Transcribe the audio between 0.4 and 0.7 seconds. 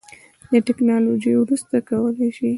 دا